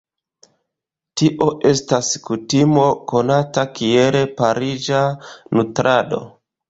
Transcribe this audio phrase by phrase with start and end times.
[1.21, 5.03] Tio estas kutimo konata kiel "pariĝa
[5.59, 6.23] nutrado".